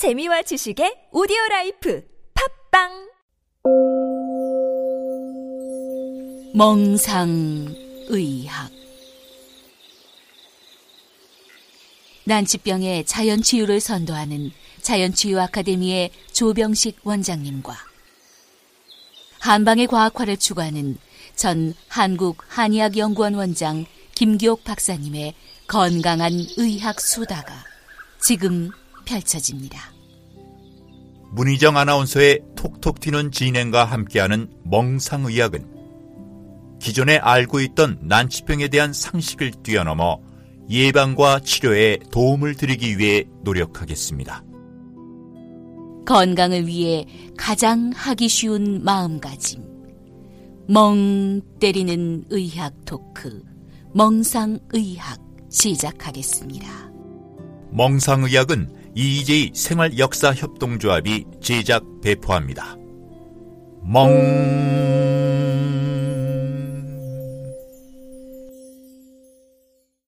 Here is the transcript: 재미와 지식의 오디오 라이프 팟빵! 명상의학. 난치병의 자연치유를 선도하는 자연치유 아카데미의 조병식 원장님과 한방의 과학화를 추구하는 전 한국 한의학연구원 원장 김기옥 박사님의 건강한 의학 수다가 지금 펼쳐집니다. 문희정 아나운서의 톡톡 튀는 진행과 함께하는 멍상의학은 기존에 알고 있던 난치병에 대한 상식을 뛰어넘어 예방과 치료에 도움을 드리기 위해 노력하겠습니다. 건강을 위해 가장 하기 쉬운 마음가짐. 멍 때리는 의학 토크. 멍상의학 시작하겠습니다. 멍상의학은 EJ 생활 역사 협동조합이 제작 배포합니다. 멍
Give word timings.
재미와 0.00 0.40
지식의 0.40 1.12
오디오 1.12 1.36
라이프 1.50 2.02
팟빵! 2.32 3.10
명상의학. 6.54 7.68
난치병의 12.24 13.04
자연치유를 13.04 13.80
선도하는 13.80 14.52
자연치유 14.80 15.38
아카데미의 15.38 16.12
조병식 16.32 17.00
원장님과 17.04 17.76
한방의 19.40 19.86
과학화를 19.86 20.38
추구하는 20.38 20.96
전 21.36 21.74
한국 21.88 22.38
한의학연구원 22.48 23.34
원장 23.34 23.84
김기옥 24.14 24.64
박사님의 24.64 25.34
건강한 25.66 26.32
의학 26.56 26.98
수다가 27.02 27.52
지금 28.18 28.70
펼쳐집니다. 29.04 29.78
문희정 31.32 31.76
아나운서의 31.76 32.40
톡톡 32.56 33.00
튀는 33.00 33.30
진행과 33.30 33.84
함께하는 33.84 34.50
멍상의학은 34.64 36.78
기존에 36.80 37.18
알고 37.18 37.60
있던 37.60 37.98
난치병에 38.02 38.68
대한 38.68 38.92
상식을 38.92 39.52
뛰어넘어 39.62 40.18
예방과 40.68 41.40
치료에 41.40 41.98
도움을 42.10 42.54
드리기 42.54 42.98
위해 42.98 43.24
노력하겠습니다. 43.44 44.44
건강을 46.06 46.66
위해 46.66 47.06
가장 47.36 47.92
하기 47.94 48.28
쉬운 48.28 48.82
마음가짐. 48.82 49.62
멍 50.68 51.40
때리는 51.60 52.24
의학 52.30 52.72
토크. 52.84 53.42
멍상의학 53.94 55.20
시작하겠습니다. 55.50 56.90
멍상의학은 57.72 58.79
EJ 58.96 59.52
생활 59.54 59.98
역사 59.98 60.32
협동조합이 60.32 61.24
제작 61.40 61.84
배포합니다. 62.02 62.76
멍 63.82 64.79